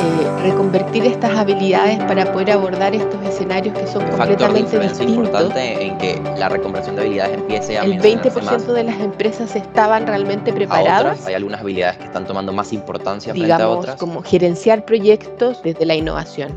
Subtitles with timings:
[0.00, 5.16] eh, reconvertir estas habilidades para poder abordar estos escenarios que son completamente distintos.
[5.16, 10.06] importante en que la reconversión de habilidades empiece a El 20% de las empresas estaban
[10.06, 11.26] realmente preparadas.
[11.26, 13.96] hay algunas habilidades que están tomando más importancia digamos, frente a otras.
[13.96, 16.56] como gerenciar proyectos desde la innovación.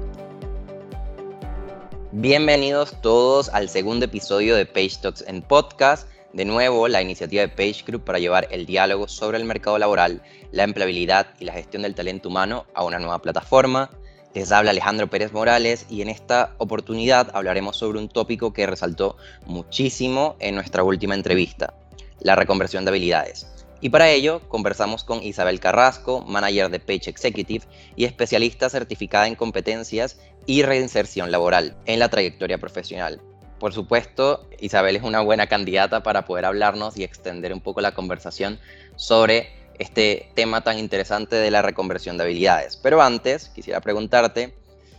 [2.13, 6.07] Bienvenidos todos al segundo episodio de Page Talks en podcast.
[6.33, 10.23] De nuevo, la iniciativa de Page Group para llevar el diálogo sobre el mercado laboral,
[10.51, 13.91] la empleabilidad y la gestión del talento humano a una nueva plataforma.
[14.33, 19.15] Les habla Alejandro Pérez Morales y en esta oportunidad hablaremos sobre un tópico que resaltó
[19.45, 21.75] muchísimo en nuestra última entrevista,
[22.19, 23.45] la reconversión de habilidades.
[23.79, 27.65] Y para ello conversamos con Isabel Carrasco, manager de Page Executive
[27.95, 33.21] y especialista certificada en competencias y reinserción laboral en la trayectoria profesional.
[33.63, 37.93] Por supuesto, Isabel es una buena candidata para poder hablarnos y extender un poco la
[37.93, 38.59] conversación
[38.97, 42.75] sobre este tema tan interesante de la reconversión de habilidades.
[42.75, 44.53] Pero antes, quisiera preguntarte,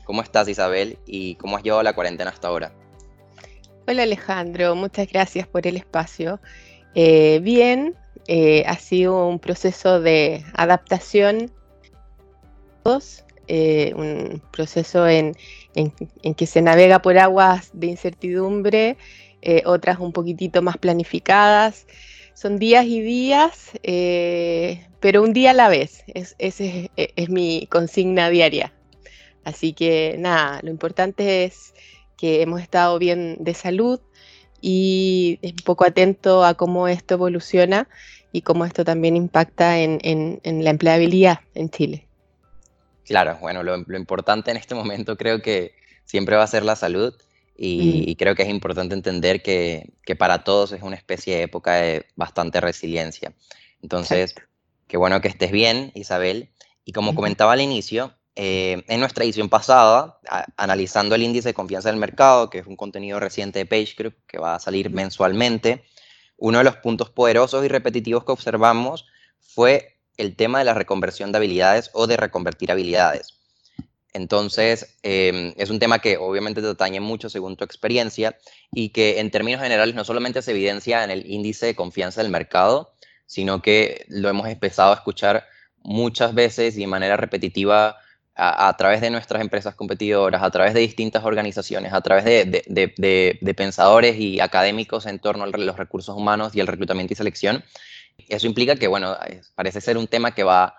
[0.04, 2.72] ¿cómo estás Isabel y cómo has llevado la cuarentena hasta ahora?
[3.86, 6.40] Hola Alejandro, muchas gracias por el espacio.
[6.94, 7.94] Eh, bien,
[8.28, 11.52] eh, ha sido un proceso de adaptación,
[13.48, 15.36] eh, un proceso en,
[15.74, 18.96] en, que se navega por aguas de incertidumbre,
[19.42, 21.86] eh, otras un poquitito más planificadas.
[22.34, 26.04] Son días y días, eh, pero un día a la vez.
[26.08, 26.64] Es, esa
[26.96, 28.72] es, mi consigna diaria.
[29.44, 31.74] Así que nada, lo importante es
[32.16, 34.00] que hemos estado bien de salud
[34.60, 37.88] y un poco atento a cómo esto evoluciona
[38.32, 42.06] y cómo esto también impacta en, en la empleabilidad en Chile.
[43.04, 45.74] Claro, bueno, lo, importante en este momento creo que
[46.04, 47.14] siempre va a ser la salud
[47.56, 52.06] y, creo que es importante entender que, para todos es una especie de época de
[52.16, 53.32] bastante resiliencia.
[53.82, 54.34] Entonces,
[54.88, 56.50] qué bueno que estés bien, Isabel.
[56.84, 60.18] Y como comentaba al inicio, eh, en nuestra edición pasada,
[60.56, 64.38] analizando el índice de confianza del mercado, que es un contenido reciente de PageGroup que
[64.38, 65.84] va a salir mensualmente,
[66.36, 69.06] uno de los puntos poderosos y repetitivos que observamos
[69.38, 73.34] fue el tema de la reconversión de habilidades o de reconvertir habilidades.
[74.14, 78.38] Entonces, em, es un tema que obviamente te atañe mucho según tu experiencia
[78.72, 82.30] y que en términos generales no solamente se evidencia en el índice de confianza del
[82.30, 82.94] mercado,
[83.26, 85.46] sino que lo hemos empezado a escuchar
[85.82, 87.96] muchas veces y de manera repetitiva
[88.36, 94.18] a, través de nuestras empresas competidoras, a través de distintas organizaciones, a través de pensadores
[94.18, 97.64] y académicos en torno a los recursos humanos y el reclutamiento y selección,
[98.28, 99.16] eso implica que, bueno,
[99.54, 100.76] parece ser un tema que va,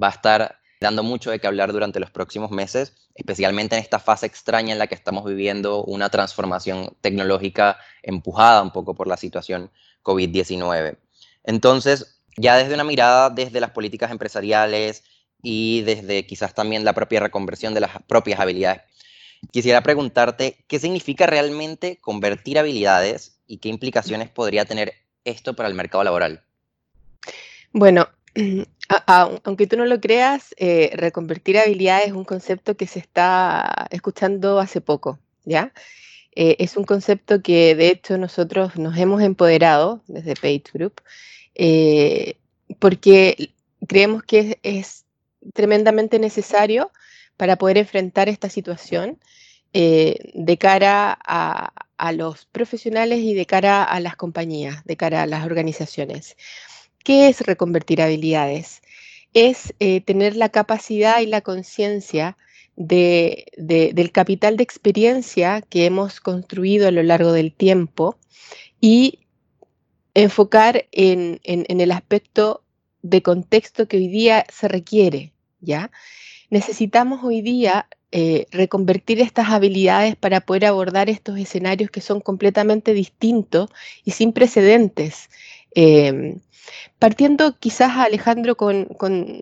[0.00, 3.98] va a estar dando mucho de qué hablar durante los próximos meses, especialmente en esta
[3.98, 9.16] fase extraña en la que estamos viviendo una transformación tecnológica empujada un poco por la
[9.16, 9.70] situación
[10.04, 10.98] COVID-19.
[11.44, 15.02] Entonces, ya desde una mirada desde las políticas empresariales
[15.42, 18.82] y desde quizás también la propia reconversión de las propias habilidades,
[19.52, 24.94] quisiera preguntarte qué significa realmente convertir habilidades y qué implicaciones podría tener
[25.24, 26.44] esto para el mercado laboral.
[27.72, 28.08] Bueno,
[29.06, 34.58] aunque tú no lo creas, eh, reconvertir habilidades es un concepto que se está escuchando
[34.58, 35.72] hace poco, ¿ya?
[36.34, 41.00] Eh, es un concepto que de hecho nosotros nos hemos empoderado desde Page Group
[41.54, 42.36] eh,
[42.78, 43.50] porque
[43.86, 45.04] creemos que es,
[45.54, 46.90] tremendamente necesario
[47.36, 49.18] para poder enfrentar esta situación
[49.72, 55.26] de cara a, a los profesionales y de cara a las compañías, de cara a
[55.26, 56.36] las organizaciones.
[57.08, 58.82] ¿Qué es reconvertir habilidades?
[59.32, 62.36] Es eh, tener la capacidad y la conciencia
[62.76, 68.18] del capital de experiencia que hemos construido a lo largo del tiempo
[68.78, 69.20] y
[70.12, 72.62] enfocar en, el aspecto
[73.00, 75.32] de contexto que hoy día se requiere,
[75.62, 75.90] ¿ya?
[76.50, 82.92] Necesitamos hoy día eh, reconvertir estas habilidades para poder abordar estos escenarios que son completamente
[82.92, 83.70] distintos
[84.04, 85.30] y sin precedentes.
[85.74, 86.40] Em,
[86.98, 88.88] Partiendo quizás, Alejandro, con,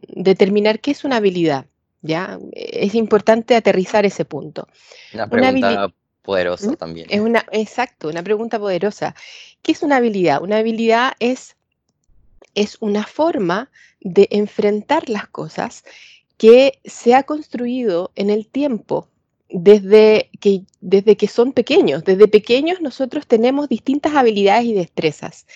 [0.09, 1.67] determinar qué es una habilidad.
[2.03, 2.39] ¿ya?
[2.53, 4.69] Es importante aterrizar ese punto.
[5.13, 5.93] Una pregunta
[6.23, 6.77] poderosa ¿Mm?
[6.77, 7.07] también.
[7.11, 9.15] Es una, exacto, una pregunta poderosa.
[9.63, 10.43] ¿Qué es una habilidad?
[10.43, 11.57] Una habilidad es,
[12.55, 13.71] es una forma
[14.01, 15.85] de enfrentar las cosas
[16.37, 19.09] que se ha construido en el tiempo,
[19.49, 22.05] desde que, desde que son pequeños.
[22.05, 25.47] Desde pequeños nosotros tenemos distintas habilidades y destrezas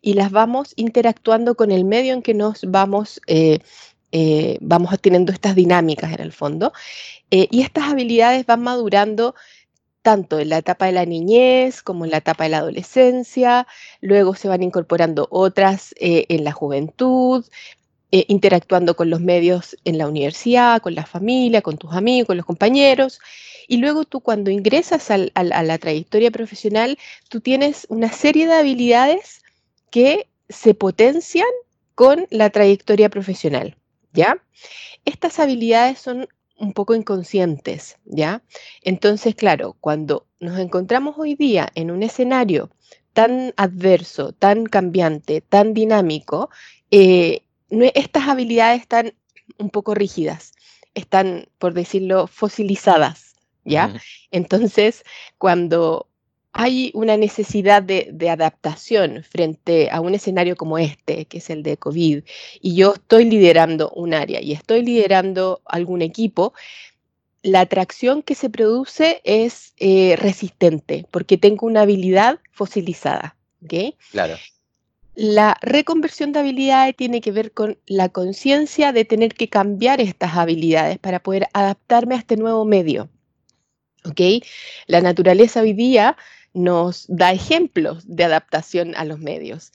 [0.00, 3.60] y las vamos interactuando con el medio en que nos vamos, eh,
[4.12, 6.72] eh, vamos teniendo estas dinámicas en el fondo.
[7.30, 9.34] Eh, y estas habilidades van madurando
[10.02, 13.66] tanto en la etapa de la niñez como en la etapa de la adolescencia,
[14.00, 17.44] luego se van incorporando otras en la juventud,
[18.10, 22.46] interactuando con los medios en la universidad, con la familia, con tus amigos, con los
[22.46, 23.20] compañeros.
[23.66, 26.96] Y luego tú cuando ingresas a la trayectoria profesional,
[27.28, 29.42] tú tienes una serie de habilidades
[29.90, 31.48] que se potencian
[31.94, 33.76] con la trayectoria profesional,
[34.12, 34.42] ¿ya?
[35.04, 38.42] Estas habilidades son un poco inconscientes, ¿ya?
[38.82, 42.70] Entonces, claro, cuando nos encontramos hoy día en un escenario
[43.12, 46.50] tan adverso, tan cambiante, tan dinámico,
[46.90, 47.42] eh,
[47.94, 49.14] estas habilidades están
[49.58, 50.52] un poco rígidas,
[50.94, 54.00] están, por decirlo, fosilizadas, ¿ya?
[54.30, 55.04] Entonces,
[55.36, 56.08] cuando
[56.52, 61.76] hay una necesidad de, adaptación frente a un escenario como este, que es el de
[61.76, 62.22] COVID,
[62.60, 66.52] y yo estoy liderando un área y estoy liderando algún equipo,
[67.42, 73.36] la atracción que se produce es eh, resistente porque tengo una habilidad fosilizada.
[74.10, 74.36] Claro.
[75.14, 80.36] La reconversión de habilidades tiene que ver con la conciencia de tener que cambiar estas
[80.36, 83.08] habilidades para poder adaptarme a este nuevo medio.
[84.86, 86.16] La naturaleza hoy día
[86.58, 89.72] nos da ejemplos de adaptación a los medios.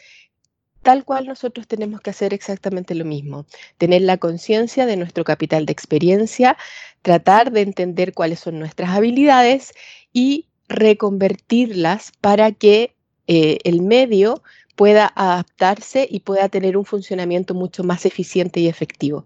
[0.81, 3.45] Tal cual nosotros tenemos que hacer exactamente lo mismo,
[3.77, 6.57] tener la conciencia de nuestro capital de experiencia,
[7.01, 9.73] tratar de entender cuáles son nuestras habilidades
[10.11, 12.95] y reconvertirlas para que
[13.27, 14.43] eh, el medio
[14.75, 19.25] pueda adaptarse y pueda tener un funcionamiento mucho más eficiente y efectivo.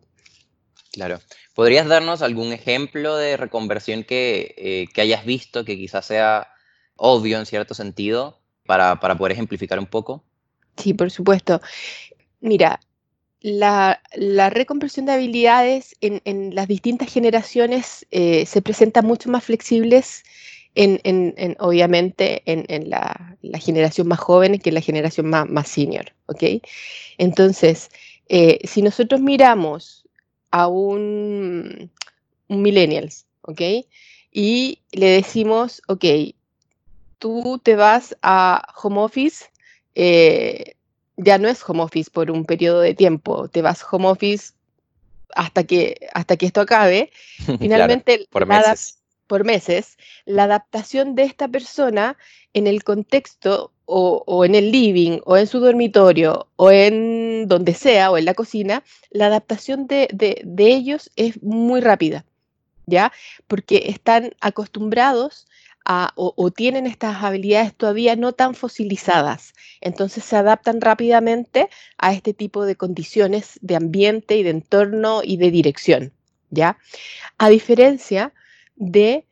[0.92, 1.20] Claro.
[1.56, 6.50] ¿Podrías darnos algún ejemplo de reconversión que, eh, que hayas visto que quizás sea
[6.98, 10.24] obvio en cierto sentido para, poder ejemplificar un poco?
[10.76, 11.62] Sí, por supuesto.
[12.42, 12.80] Mira,
[13.42, 20.24] la, la reconversión de habilidades en, las distintas generaciones eh, se presenta mucho más flexibles
[20.76, 26.44] en, obviamente en, la, generación más joven que en la generación más, más senior, ¿ok?
[27.18, 27.90] Entonces,
[28.30, 30.08] eh, si nosotros miramos
[30.52, 31.90] a un,
[32.48, 33.62] un millennials, ¿ok?
[34.32, 36.06] Y le decimos, ok,
[37.20, 39.46] tú te vas a home office,
[39.96, 40.76] eh,
[41.18, 44.54] ya no es home office por un periodo de tiempo, te vas home office
[45.36, 47.12] hasta que, hasta que esto acabe.
[47.60, 49.00] Finalmente, por, meses.
[49.28, 52.18] por meses, la adaptación de esta persona
[52.54, 58.12] en el contexto o, en el living o en su dormitorio o en donde sea
[58.12, 62.26] o en la cocina, la adaptación de, de ellos es muy rápida,
[62.86, 63.14] ¿ya?
[63.48, 65.48] Porque están acostumbrados
[66.16, 69.54] o, tienen estas habilidades todavía no tan fosilizadas.
[69.80, 75.38] Entonces se adaptan rápidamente a este tipo de condiciones de ambiente y de entorno y
[75.38, 76.12] de dirección.
[76.50, 76.78] ¿ya?
[77.38, 78.34] A diferencia
[78.76, 79.26] de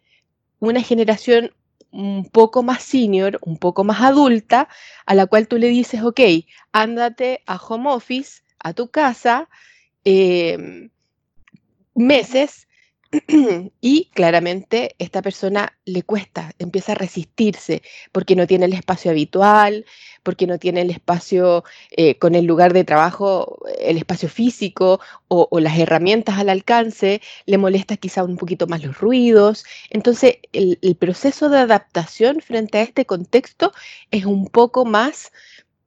[0.59, 1.51] una generación
[1.91, 4.67] un poco más senior, un poco más adulta,
[5.05, 6.19] a la cual tú le dices, ok,
[6.71, 9.49] ándate a home office, a tu casa,
[10.03, 10.89] em,
[11.93, 12.64] meses
[13.81, 17.81] y claramente esta persona le cuesta, empieza a resistirse
[18.11, 19.85] porque no tiene el espacio habitual,
[20.23, 25.47] porque no tiene el espacio eh, con el lugar de trabajo, el espacio físico o,
[25.59, 29.65] las herramientas al alcance, le molesta quizá un poquito más los ruidos.
[29.89, 33.71] Entonces el, proceso de adaptación frente a este contexto
[34.11, 35.31] es un poco más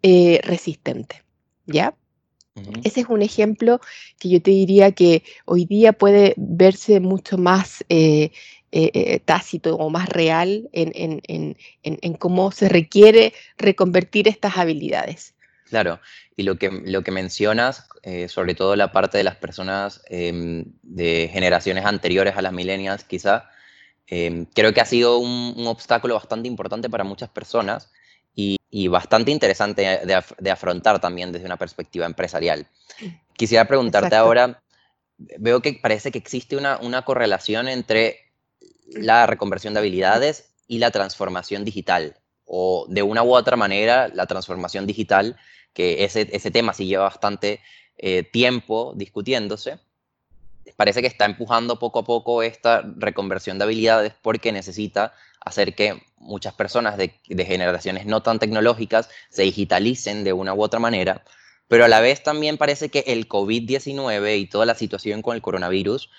[0.02, 1.24] eh, resistente.
[1.66, 1.94] ¿Ya?
[2.84, 3.80] Ese es un ejemplo
[4.18, 8.30] que yo te diría que hoy día puede verse mucho más eh,
[8.72, 15.34] eh, eh, tácito o más real en, cómo se requiere reconvertir estas habilidades.
[15.68, 16.00] Claro,
[16.36, 17.86] y lo que, lo que mencionas,
[18.28, 23.50] sobre todo la parte de las personas em, de generaciones anteriores a las millennials, quizá,
[24.06, 27.90] em, creo que ha sido un obstáculo bastante importante para muchas personas
[28.70, 32.66] y, bastante interesante de, afrontar también desde una perspectiva empresarial.
[33.36, 34.62] Quisiera preguntarte ahora,
[35.16, 38.32] veo que parece que existe una, una correlación entre
[38.88, 44.26] la reconversión de habilidades y la transformación digital, o de una u otra manera la
[44.26, 45.36] transformación digital,
[45.72, 47.60] que ese, ese tema sí lleva bastante
[47.96, 49.80] eh, tiempo discutiéndose,
[50.76, 56.02] parece que está empujando poco a poco esta reconversión de habilidades porque necesita hacer que
[56.18, 61.24] muchas personas de, generaciones no tan tecnológicas se digitalicen de una u otra manera,
[61.68, 65.42] pero a la vez también parece que el COVID-19 y toda la situación con el
[65.42, 66.10] coronavirus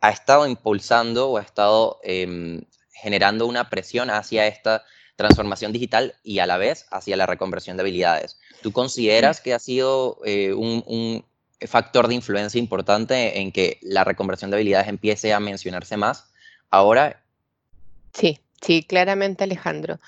[0.00, 4.84] ha estado impulsando o ha estado em, generando una presión hacia esta
[5.16, 8.38] transformación digital y a la vez hacia la reconversión de habilidades.
[8.62, 11.24] ¿Tú consideras que ha sido eh, un,
[11.66, 16.32] factor de influencia importante en que la reconversión de habilidades empiece a mencionarse más
[16.70, 17.22] ahora?
[18.12, 19.98] Sí, sí, claramente Alejandro.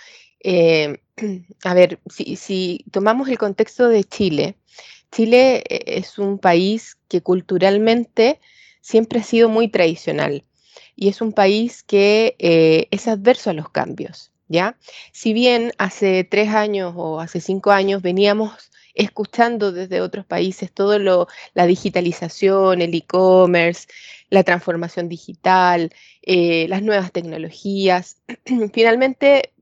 [0.41, 0.99] Eh,
[1.65, 4.57] a ver, si, tomamos el contexto de Chile,
[5.11, 8.41] Chile es un país que culturalmente
[8.81, 10.45] siempre ha sido muy tradicional
[10.97, 12.37] y es un país que
[12.91, 14.31] es adverso a los cambios.
[14.47, 14.77] ¿Ya?
[15.13, 20.99] Si bien hace tres años o hace cinco años veníamos escuchando desde otros países todo
[20.99, 23.89] lo, la digitalización, el e-commerce,
[24.31, 28.19] la transformación digital, eh, las nuevas tecnologías.
[28.73, 29.53] Finalmente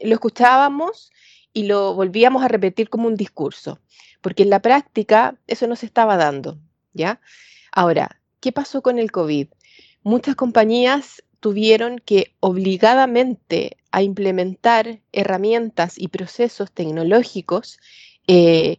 [0.00, 1.12] lo escuchábamos
[1.52, 3.78] y lo volvíamos a repetir como un discurso,
[4.20, 6.58] porque en la práctica eso no se estaba dando,
[6.92, 7.20] ¿ya?
[7.72, 9.48] Ahora, ¿qué pasó con el COVID?
[10.02, 17.78] Muchas compañías tuvieron que obligadamente a implementar herramientas y procesos tecnológicos
[18.26, 18.78] eh,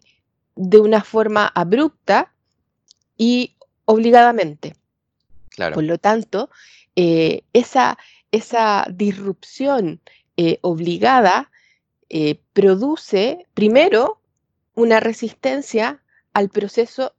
[0.56, 2.32] de una forma abrupta
[3.18, 4.75] y obligadamente.
[5.74, 6.50] Por lo tanto,
[6.96, 7.98] eh, esa,
[8.32, 10.02] esa, disrupción
[10.38, 11.52] eh, obligada
[12.54, 14.22] produce primero
[14.74, 16.02] una resistencia
[16.34, 17.14] al proceso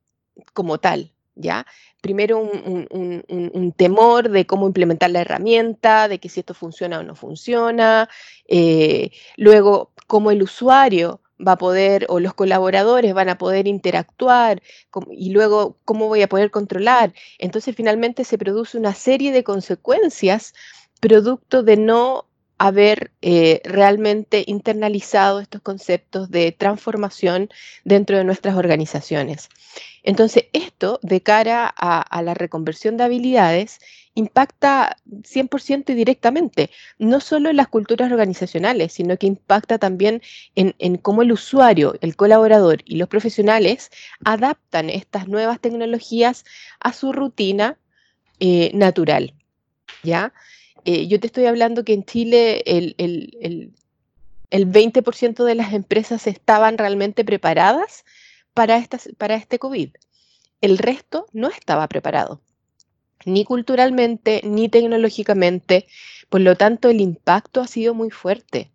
[0.54, 1.66] como tal, ¿ya?
[2.00, 7.14] Primero un, temor de cómo implementar la herramienta, de que si esto funciona o no
[7.14, 8.08] funciona,
[9.36, 14.62] luego cómo el usuario va a poder, o los colaboradores van a poder interactuar,
[15.10, 17.12] y luego cómo voy a poder controlar.
[17.38, 20.54] Entonces finalmente se produce una serie de consecuencias
[21.00, 22.26] producto de no
[22.58, 27.50] haber eh, realmente internalizado estos conceptos de transformación
[27.84, 29.50] dentro de nuestras organizaciones.
[30.02, 33.80] Entonces, esto de cara a, la reconversión de habilidades
[34.16, 40.22] impacta 100% y directamente, no solo en las culturas organizacionales, sino que impacta también
[40.54, 43.90] en, cómo el usuario, el colaborador y los profesionales
[44.24, 46.44] adaptan estas nuevas tecnologías
[46.80, 47.78] a su rutina
[48.40, 49.34] eh, natural.
[50.02, 50.32] ¿Ya?
[50.86, 53.74] Eh, yo te estoy hablando que en Chile el, el,
[54.50, 58.04] el, 20% de las empresas estaban realmente preparadas
[58.54, 58.82] para,
[59.18, 59.90] para este COVID.
[60.62, 62.40] El resto no estaba preparado,
[63.24, 65.86] ni culturalmente, ni tecnológicamente.
[66.28, 68.70] Por lo tanto, el impacto ha sido muy fuerte.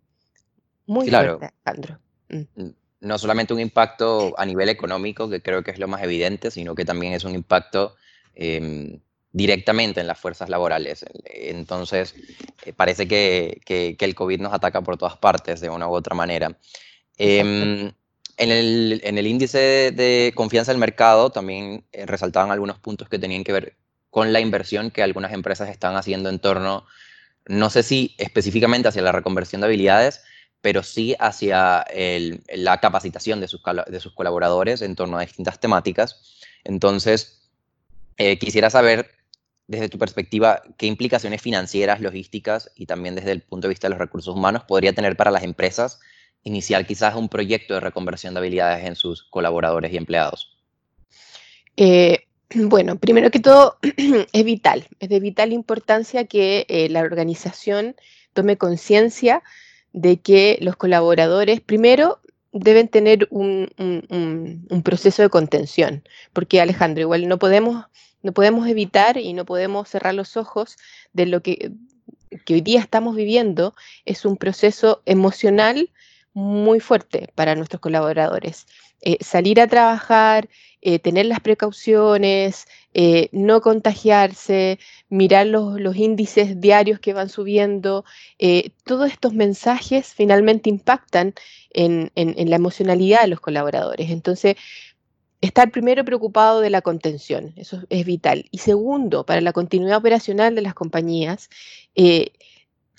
[0.85, 1.99] Muy fuerte, Alejandro.
[2.29, 2.69] Mm.
[3.01, 6.75] No solamente un impacto a nivel económico, que creo que es lo más evidente, sino
[6.75, 7.95] que también es un impacto
[8.35, 8.99] em,
[9.31, 11.05] directamente en las fuerzas laborales.
[11.25, 12.15] Entonces,
[12.63, 13.61] eh, parece que,
[13.99, 16.57] el COVID nos ataca por todas partes de una u otra manera.
[17.17, 17.91] Em,
[18.37, 23.53] en, el, índice de confianza del mercado también eh, resaltaban algunos puntos que tenían que
[23.53, 23.75] ver
[24.11, 26.85] con la inversión que algunas empresas están haciendo en torno,
[27.47, 30.21] no sé si específicamente hacia la reconversión de habilidades,
[30.61, 31.85] pero sí hacia
[32.53, 33.61] la capacitación de sus,
[34.13, 36.37] colaboradores en torno a distintas temáticas.
[36.63, 37.49] Entonces,
[38.17, 39.09] eh, quisiera saber
[39.65, 43.91] desde tu perspectiva, ¿qué implicaciones financieras, logísticas y también desde el punto de vista de
[43.91, 45.99] los recursos humanos podría tener para las empresas
[46.43, 50.57] iniciar quizás un proyecto de reconversión de habilidades en sus colaboradores y empleados?
[51.77, 53.77] Eh, bueno, primero que todo,
[54.33, 57.95] es vital, es de vital importancia que eh, la organización
[58.33, 59.43] tome conciencia
[59.93, 62.19] de que los colaboradores, primero,
[62.53, 63.71] deben tener un,
[64.83, 66.03] proceso de contención,
[66.33, 67.85] porque Alejandro, igual no podemos
[68.23, 70.77] no podemos evitar y no podemos cerrar los ojos
[71.11, 71.71] de lo que,
[72.49, 73.73] hoy día estamos viviendo.
[74.05, 75.89] Es un proceso emocional
[76.33, 78.67] muy fuerte para nuestros colaboradores.
[79.01, 80.49] Eh, salir a trabajar,
[80.81, 88.05] eh, tener las precauciones, eh, no contagiarse, mirar los, índices diarios que van subiendo,
[88.83, 91.33] todos estos mensajes finalmente impactan
[91.71, 94.09] en, en, la emocionalidad de los colaboradores.
[94.09, 94.55] Entonces,
[95.41, 98.45] estar primero preocupado de la contención, eso es vital.
[98.51, 101.49] Y segundo, para la continuidad operacional de las compañías,
[101.95, 102.31] eh,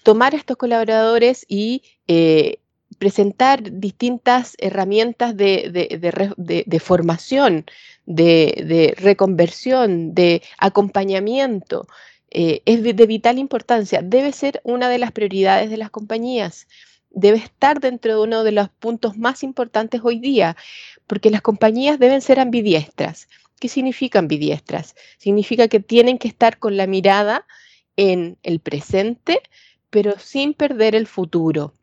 [0.03, 2.59] tomar a estos colaboradores y eh,
[3.03, 7.67] presentar distintas herramientas de, formación,
[8.07, 11.89] de, reconversión, de acompañamiento.
[12.31, 16.69] Eh, es de vital importancia, debe ser una de las prioridades de las compañías
[17.11, 20.57] debe estar dentro de uno de los puntos más importantes hoy día,
[21.09, 23.29] porque las compañías deben ser ambidiestras.
[23.61, 24.95] ¿Qué significa ambidiestras?
[25.19, 27.47] Significa que tienen que estar con la mirada
[27.97, 29.43] en el presente,
[29.91, 31.75] pero sin perder el futuro.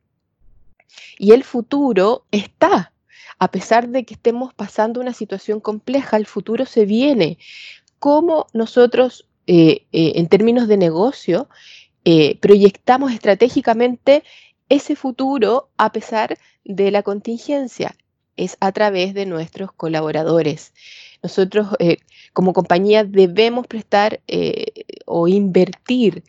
[1.18, 2.92] Y el futuro está.
[3.38, 7.38] A pesar de que estemos pasando una situación compleja, el futuro se viene.
[7.98, 11.48] ¿Cómo nosotros, eh, eh, en términos de negocio,
[12.04, 14.24] eh, proyectamos estratégicamente
[14.68, 17.96] ese futuro a pesar de la contingencia?
[18.36, 20.72] es a través de nuestros colaboradores.
[21.22, 21.68] Nosotros
[22.32, 24.22] como compañía debemos prestar
[25.04, 26.24] o invertir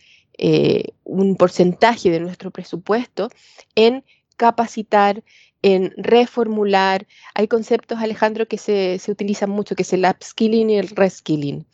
[1.06, 3.30] un porcentaje de nuestro presupuesto
[3.76, 4.04] en
[4.42, 5.24] capacitar,
[5.62, 7.06] en reformular.
[7.36, 11.68] Hay conceptos, Alejandro, que se, utilizan mucho, que es el upskilling y el reskilling.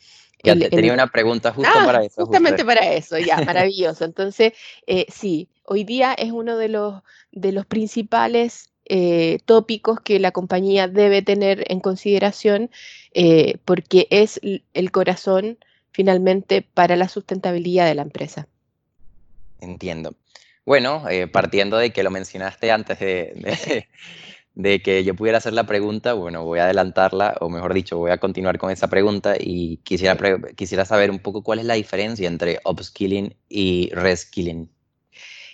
[0.44, 2.26] Ya tenía una pregunta justo ah, para eso.
[2.26, 4.04] Justamente para eso, ya, maravilloso.
[4.04, 4.52] Entonces,
[4.86, 10.30] eh, sí, hoy día es uno de los, de los principales eh, tópicos que la
[10.30, 12.70] compañía debe tener en consideración
[13.14, 15.56] eh, porque es el corazón
[15.90, 18.46] finalmente para la sustentabilidad de la empresa.
[19.60, 20.14] Entiendo.
[20.68, 23.86] Bueno, eh, partiendo de que lo mencionaste antes de,
[24.54, 28.10] de, que yo pudiera hacer la pregunta, bueno, voy a adelantarla, o mejor dicho, voy
[28.10, 30.18] a continuar con esa pregunta y quisiera,
[30.56, 34.68] quisiera saber un poco cuál es la diferencia entre upskilling y reskilling.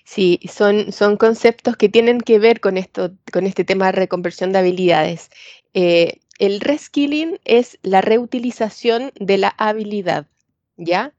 [0.05, 4.51] Sí, son, son conceptos que tienen que ver con, esto, con este tema de reconversión
[4.51, 5.31] de habilidades.
[5.75, 10.27] Eh, el reskilling es la reutilización de la habilidad,
[10.77, 11.15] ¿ya?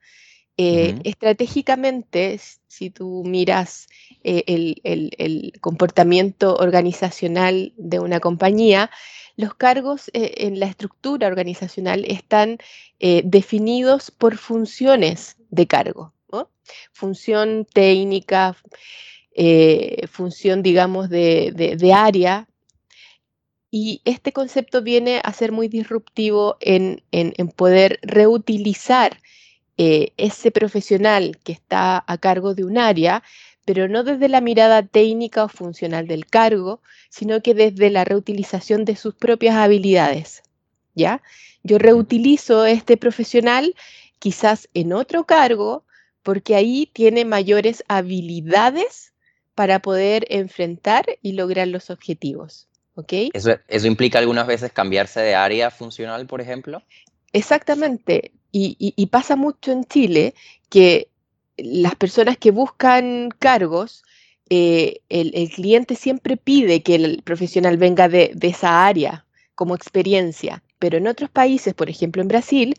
[0.57, 3.87] Eh, estratégicamente, si tú miras
[4.23, 8.89] eh, el, comportamiento organizacional de una compañía,
[9.35, 12.57] los cargos eh, en la estructura organizacional están
[12.99, 16.13] definidos por funciones de cargo.
[16.93, 18.55] Función técnica,
[20.09, 22.47] función, digamos, de, área,
[23.69, 29.19] y este concepto viene a ser muy disruptivo en, en poder reutilizar
[29.77, 33.23] eh, ese profesional que está a cargo de un área,
[33.65, 38.85] pero no desde la mirada técnica o funcional del cargo, sino que desde la reutilización
[38.85, 40.43] de sus propias habilidades.
[40.93, 41.21] ¿Ya?
[41.63, 43.75] Yo reutilizo este profesional
[44.19, 45.83] quizás en otro cargo
[46.23, 49.13] porque ahí tiene mayores habilidades
[49.55, 52.67] para poder enfrentar y lograr los objetivos.
[52.95, 53.13] ¿ok?
[53.33, 56.81] ¿Eso, ¿Eso implica algunas veces cambiarse de área funcional, por ejemplo?
[57.33, 58.31] Exactamente.
[58.57, 60.33] Y, pasa mucho en Chile
[60.69, 61.09] que
[61.57, 64.05] las personas que buscan cargos,
[64.49, 70.97] eh, el, cliente siempre pide que el profesional venga de, esa área como experiencia, pero
[70.97, 72.75] en otros países, por ejemplo en Brasil,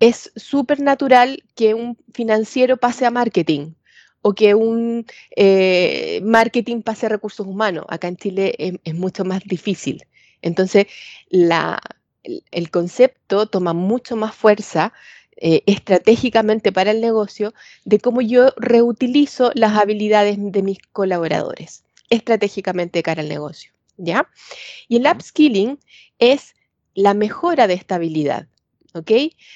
[0.00, 3.72] es súper natural que un financiero pase a marketing
[4.20, 7.86] o que un eh, marketing pase a recursos humanos.
[7.88, 10.04] Acá en Chile es mucho más difícil.
[10.42, 10.86] Entonces,
[11.30, 11.80] la,
[12.50, 14.92] el, concepto toma mucho más fuerza
[15.36, 23.02] eh, estratégicamente para el negocio de cómo yo reutilizo las habilidades de mis colaboradores estratégicamente
[23.02, 23.72] cara al negocio.
[23.96, 24.28] ¿ya?
[24.88, 25.78] Y el upskilling
[26.18, 26.54] es
[26.94, 28.48] la mejora de esta habilidad.
[28.94, 29.10] ¿ok?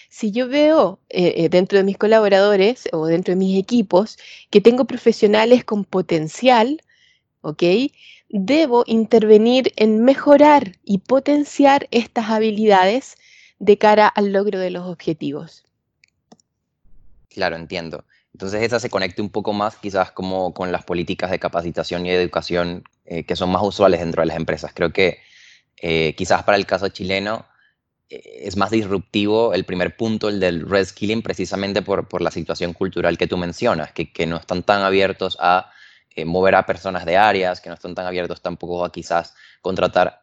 [0.09, 4.18] Si yo veo eh, eh, dentro de mis colaboradores o dentro de mis equipos
[4.50, 6.83] que tengo profesionales con potencial,
[7.40, 7.62] ¿ok?
[8.31, 13.16] Debo intervenir en mejorar y potenciar estas habilidades
[13.59, 15.64] de cara al logro de los objetivos.
[17.29, 18.05] Claro, entiendo.
[18.33, 22.11] Entonces esa se conecta un poco más quizás como con las políticas de capacitación y
[22.11, 24.73] educación eh, que son más usuales dentro de las empresas.
[24.75, 25.19] Creo que
[25.83, 27.47] eh, quizás para el caso chileno
[28.09, 32.73] eh, es más disruptivo el primer punto, el del reskilling, precisamente por, por la situación
[32.73, 35.73] cultural que tú mencionas, que, que no están tan abiertos a
[36.14, 40.23] eh, mover a personas de áreas que no están tan abiertos tampoco a quizás contratar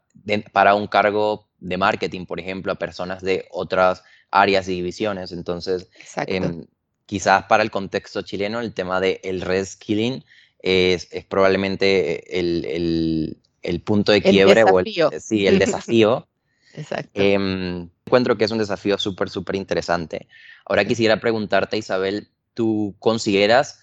[0.52, 5.32] para un cargo de marketing, por ejemplo, a personas de otras áreas y divisiones.
[5.32, 5.89] Entonces,
[6.28, 6.65] em,
[7.06, 10.23] quizás para el contexto chileno el tema del el reskilling
[10.60, 16.28] es, es probablemente el, el, punto de quiebre o el, sí, el desafío.
[16.73, 17.10] Exacto.
[17.15, 20.28] Em, encuentro que es un desafío súper, súper interesante.
[20.65, 23.80] Ahora quisiera preguntarte, Isabel, ¿tú consideras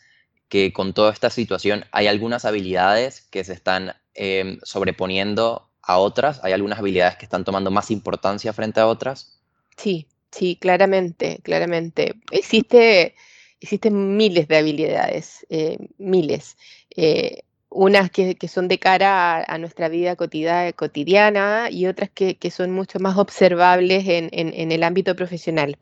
[0.54, 6.38] que con toda esta situación hay algunas habilidades que se están em, sobreponiendo a otras,
[6.44, 9.40] hay algunas habilidades que están tomando más importancia frente a otras.
[9.76, 12.14] Sí, sí, claramente, claramente.
[12.30, 13.16] Existe,
[13.58, 16.56] existen miles de habilidades, eh, miles.
[16.94, 23.00] Eh, unas que, son de cara a, nuestra vida cotidiana y otras que, son mucho
[23.00, 25.78] más observables en, en el ámbito profesional.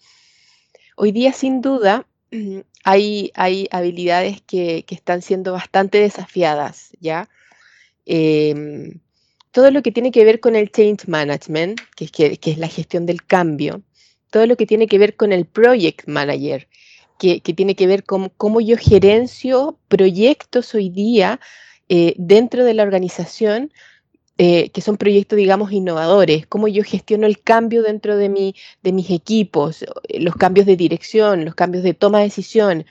[0.97, 2.07] Hoy día, sin duda,
[2.85, 3.31] hay,
[3.71, 7.29] habilidades que, están siendo bastante desafiadas, ¿ya?
[8.07, 9.01] Em,
[9.53, 12.68] todo lo que tiene que ver con el change management, que es, que, es la
[12.68, 13.83] gestión del cambio,
[14.31, 16.68] todo lo que tiene que ver con el project manager,
[17.18, 21.38] que, tiene que ver con cómo yo gerencio proyectos hoy día
[21.88, 23.73] eh, dentro de la organización
[24.38, 28.92] eh, que son proyectos, digamos, innovadores, cómo yo gestiono el cambio dentro de, mi, de
[28.92, 32.87] mis equipos, eh, los cambios de dirección, los cambios de toma de decisión,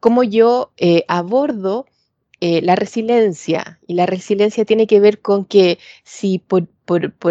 [0.00, 1.86] cómo yo eh, abordo
[2.40, 3.78] la resiliencia.
[3.86, 6.66] Y la resiliencia tiene que ver con que si por,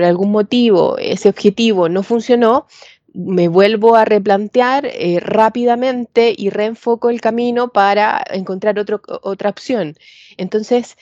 [0.04, 2.68] algún motivo ese objetivo no funcionó,
[3.12, 4.88] me vuelvo a replantear
[5.22, 9.96] rápidamente y reenfoco el camino para encontrar otro, otra opción.
[10.38, 10.96] Entonces,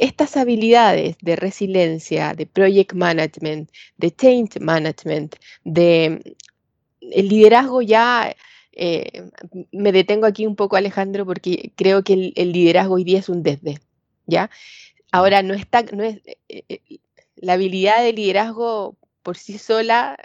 [0.00, 6.36] estas habilidades de resiliencia, de project management, de change management, de
[7.02, 8.34] el liderazgo ya,
[8.72, 9.30] eh,
[9.72, 13.42] me detengo aquí un poco Alejandro porque creo que el, liderazgo hoy día es un
[13.42, 13.78] desde,
[14.26, 14.50] ¿ya?
[15.12, 16.16] Ahora no está, no es,
[16.48, 16.80] eh, eh,
[17.36, 20.16] la habilidad de liderazgo por sí sola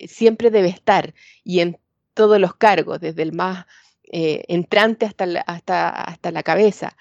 [0.00, 1.12] siempre debe estar
[1.44, 1.78] y en
[2.14, 3.66] todos los cargos, desde el más
[4.10, 6.96] entrante hasta hasta, hasta la cabeza.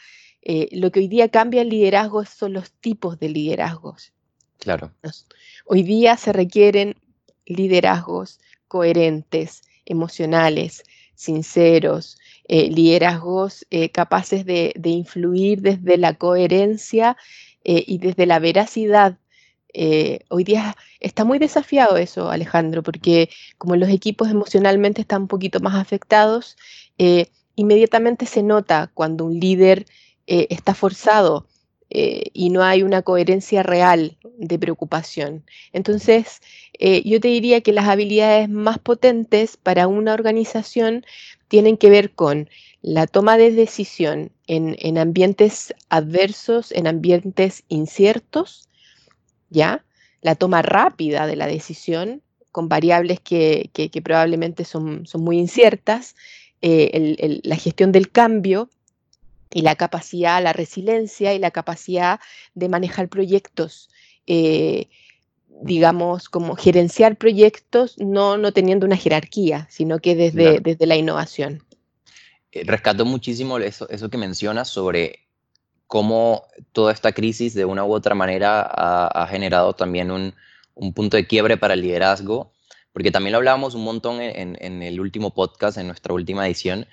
[0.49, 4.13] Eh, lo que hoy día cambia el liderazgo son los tipos de liderazgos.
[4.59, 4.93] Claro.
[5.65, 6.95] Hoy día se requieren
[7.45, 10.83] liderazgos coherentes, emocionales,
[11.15, 17.17] sinceros, eh, liderazgos eh, capaces de, influir desde la coherencia
[17.65, 19.17] y desde la veracidad.
[20.29, 25.59] hoy día está muy desafiado eso, Alejandro, porque como los equipos emocionalmente están un poquito
[25.59, 26.55] más afectados,
[27.55, 29.85] inmediatamente se nota cuando un líder
[30.27, 31.47] eh, está forzado
[31.89, 35.45] eh, y no hay una coherencia real de preocupación.
[35.71, 36.41] Entonces,
[36.79, 41.05] eh, yo te diría que las habilidades más potentes para una organización
[41.47, 42.49] tienen que ver con
[42.81, 48.67] la toma de decisión en, ambientes adversos, en ambientes inciertos,
[49.49, 49.85] ¿ya?
[50.21, 53.69] La toma rápida de la decisión con variables que,
[54.03, 56.15] probablemente son, muy inciertas,
[56.61, 58.69] la gestión del cambio,
[59.53, 62.19] y la capacidad, la resiliencia y la capacidad
[62.53, 63.89] de manejar proyectos,
[64.25, 64.89] eh,
[65.61, 71.63] digamos, como gerenciar proyectos, no, no teniendo una jerarquía, sino que desde, desde la innovación.
[72.51, 75.27] Eh, rescato muchísimo eso, eso que mencionas sobre
[75.87, 80.35] cómo toda esta crisis de una u otra manera ha, generado también un,
[80.75, 82.51] un, punto de quiebre para el liderazgo,
[82.91, 86.87] porque también lo hablábamos un montón en, en, el último podcast, en nuestra última edición,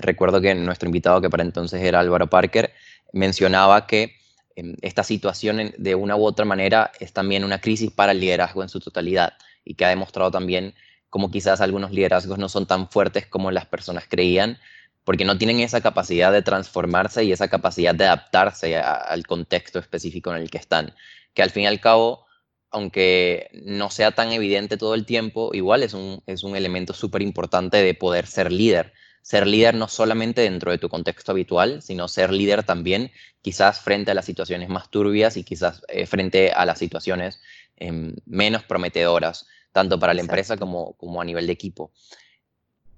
[0.00, 2.72] recuerdo que nuestro invitado, que para entonces era Álvaro Parker,
[3.12, 4.16] mencionaba que
[4.56, 8.62] em, esta situación de una u otra manera es también una crisis para el liderazgo
[8.62, 10.74] en su totalidad y que ha demostrado también
[11.08, 14.58] cómo quizás algunos liderazgos no son tan fuertes como las personas creían,
[15.04, 20.30] porque no tienen esa capacidad de transformarse y esa capacidad de adaptarse al contexto específico
[20.30, 20.94] en el que están,
[21.34, 22.24] que al fin y al cabo,
[22.70, 27.22] aunque no sea tan evidente todo el tiempo, igual es un, es un elemento súper
[27.22, 32.08] importante de poder ser líder ser líder no solamente dentro de tu contexto habitual, sino
[32.08, 36.66] ser líder también quizás frente a las situaciones más turbias y quizás eh, frente a
[36.66, 37.40] las situaciones
[37.76, 41.92] em, menos prometedoras, tanto para la empresa como, como a nivel de equipo.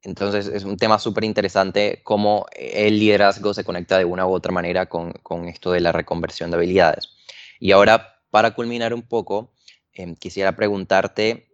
[0.02, 4.52] Entonces es un tema súper interesante cómo el liderazgo se conecta de una u otra
[4.52, 7.10] manera con, con, esto de la reconversión de habilidades.
[7.58, 9.52] Y ahora, para culminar un poco,
[9.92, 11.48] em, quisiera preguntarte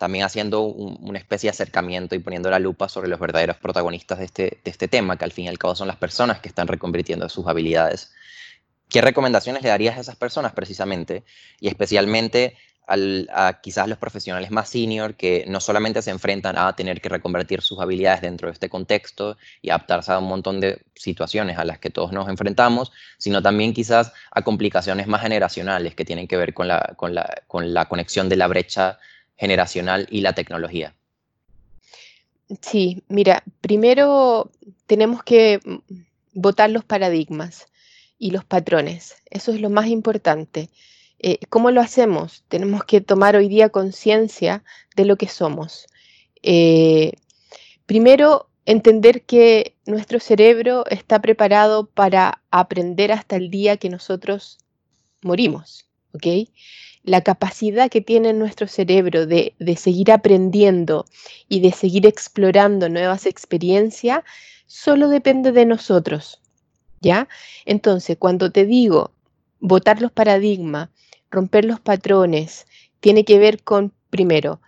[0.00, 4.24] también haciendo una especie de acercamiento y poniendo la lupa sobre los verdaderos protagonistas de
[4.24, 6.68] este, de este tema, que al fin y al cabo son las personas que están
[6.68, 8.10] reconvirtiendo sus habilidades.
[8.88, 11.22] ¿Qué recomendaciones le darías a esas personas precisamente?
[11.60, 12.56] Y especialmente
[12.88, 17.60] a quizás los profesionales más senior que no solamente se enfrentan a tener que reconvertir
[17.60, 21.78] sus habilidades dentro de este contexto y adaptarse a un montón de situaciones a las
[21.78, 26.54] que todos nos enfrentamos, sino también quizás a complicaciones más generacionales que tienen que ver
[26.54, 28.98] con la, con la, con la conexión de la brecha
[29.40, 30.94] generacional y la tecnología?
[32.60, 34.50] Sí, mira, primero
[34.86, 35.60] tenemos que
[36.34, 37.66] votar los paradigmas
[38.18, 39.16] y los patrones.
[39.30, 40.68] Eso es lo más importante.
[41.18, 42.44] Eh, ¿Cómo lo hacemos?
[42.48, 44.62] Tenemos que tomar hoy día conciencia
[44.94, 45.86] de lo que somos.
[46.42, 47.12] Eh,
[47.86, 54.58] primero, entender que nuestro cerebro está preparado para aprender hasta el día que nosotros
[55.22, 56.48] morimos, ¿ok?
[57.02, 61.06] La capacidad que tiene nuestro cerebro de, seguir aprendiendo
[61.48, 64.22] y de seguir explorando nuevas experiencias,
[64.66, 66.40] solo depende de nosotros.
[67.00, 67.28] ¿Ya?
[67.64, 69.12] Entonces, cuando te digo
[69.58, 70.90] votar los paradigmas,
[71.30, 72.66] romper los patrones,
[73.00, 74.60] tiene que ver con, primero,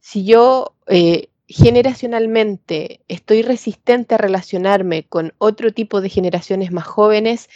[0.00, 7.48] si yo eh, generacionalmente estoy resistente a relacionarme con otro tipo de generaciones más jóvenes,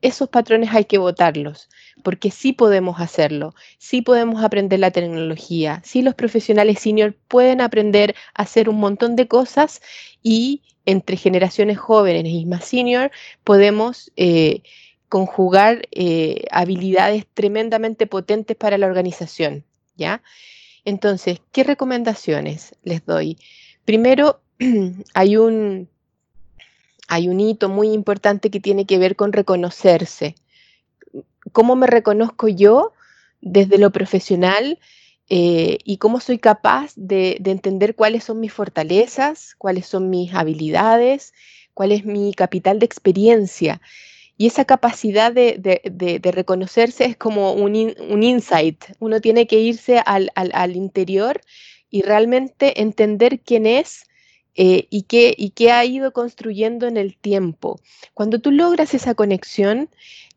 [0.00, 1.68] esos patrones hay que votarlos
[2.02, 8.14] porque sí podemos hacerlo, sí podemos aprender la tecnología, sí los profesionales senior pueden aprender
[8.34, 9.80] a hacer un montón de cosas
[10.22, 13.10] y entre generaciones jóvenes y más senior
[13.44, 14.62] podemos eh,
[15.08, 19.64] conjugar eh, habilidades tremendamente potentes para la organización,
[19.96, 20.22] ¿ya?
[20.84, 23.38] Entonces, ¿qué recomendaciones les doy?
[23.84, 24.40] Primero,
[25.14, 25.88] hay un,
[27.08, 30.34] hay un hito muy importante que tiene que ver con reconocerse
[31.52, 32.92] cómo me reconozco yo
[33.40, 34.78] desde lo profesional
[35.28, 41.32] eh, y cómo soy capaz de, entender cuáles son mis fortalezas, cuáles son mis habilidades,
[41.74, 43.80] cuál es mi capital de experiencia
[44.36, 47.74] Y esa capacidad de, reconocerse es como un,
[48.22, 48.84] insight.
[48.98, 51.40] Uno tiene que irse al, interior
[51.90, 54.04] y realmente entender quién es
[54.54, 57.80] eh, y, qué, y qué ha ido construyendo en el tiempo.
[58.12, 59.88] Cuando tú logras esa conexión,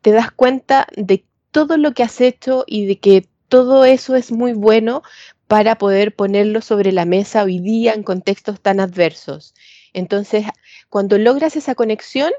[0.02, 4.32] te das cuenta de todo lo que has hecho y de que todo eso es
[4.32, 5.02] muy bueno
[5.46, 9.54] para poder ponerlo sobre la mesa hoy día en contextos tan adversos.
[9.92, 10.44] Entonces,
[10.90, 12.32] cuando logras esa conexión,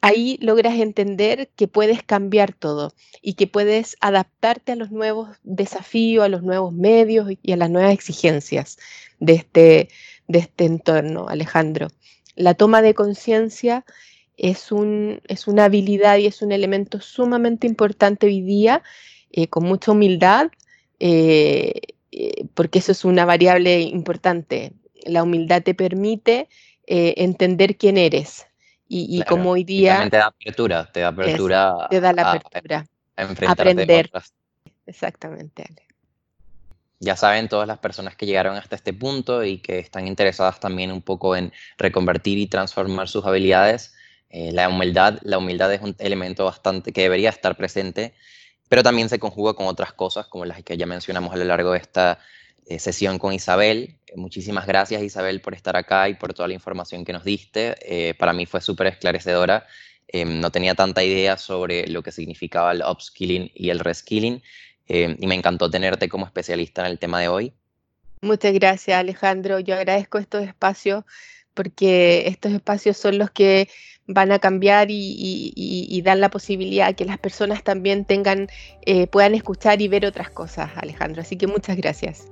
[0.00, 6.24] ahí logras entender que puedes cambiar todo y que puedes adaptarte a los nuevos desafíos,
[6.24, 8.78] a los nuevos medios y a las nuevas exigencias
[9.18, 9.88] de este,
[10.28, 11.88] de este entorno, Alejandro.
[12.36, 13.84] La toma de conciencia
[14.36, 18.82] es, un, es una habilidad y es un elemento sumamente importante hoy día,
[19.30, 20.50] eh, con mucha humildad,
[21.00, 21.72] eh,
[22.12, 24.72] eh, porque eso es una variable importante.
[25.04, 26.48] La humildad te permite
[26.88, 28.46] entender quién eres,
[28.88, 30.08] y, como hoy día...
[30.08, 31.88] te da apertura, te da apertura.
[31.90, 32.86] te da la apertura.
[33.16, 34.08] A, aprender.
[34.86, 35.86] Exactamente, Ale.
[37.00, 40.92] Ya saben todas las personas que llegaron hasta este punto y que están interesadas también
[40.92, 43.95] un poco en reconvertir y transformar sus habilidades.
[44.30, 48.14] Eh, la humildad, la humildad es un elemento bastante que debería estar presente,
[48.68, 51.72] pero también se conjuga con otras cosas como las que ya mencionamos a lo largo
[51.72, 52.18] de esta
[52.66, 53.98] eh, sesión con Isabel.
[54.16, 57.76] Muchísimas gracias Isabel por estar acá y por toda la información que nos diste.
[57.82, 59.66] Eh, para mí fue súper esclarecedora.
[60.08, 64.42] Em, no tenía tanta idea sobre lo que significaba el upskilling y el reskilling
[64.86, 67.52] em, y me encantó tenerte como especialista en el tema de hoy.
[68.20, 69.60] Muchas gracias Alejandro.
[69.60, 71.04] Yo agradezco estos espacios
[71.56, 73.68] porque estos espacios son los que
[74.06, 78.48] van a cambiar y, dan la posibilidad que las personas también tengan,
[78.82, 81.22] eh, puedan escuchar y ver otras cosas, Alejandro.
[81.22, 82.28] Así que muchas gracias.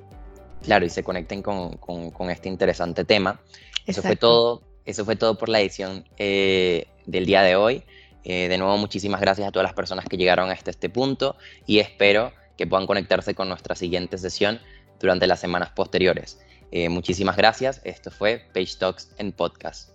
[0.62, 3.40] Claro, y se conecten con, este interesante tema.
[3.86, 4.62] Eso fue todo.
[4.84, 7.82] Eso fue todo por la edición eh, del día de hoy.
[8.22, 11.78] Eh, de nuevo, muchísimas gracias a todas las personas que llegaron hasta este punto y
[11.78, 14.60] espero que puedan conectarse con nuestra siguiente sesión
[15.00, 16.38] durante las semanas posteriores.
[16.70, 17.80] Eh, muchísimas gracias.
[17.84, 19.93] Esto fue Page Talks en podcast.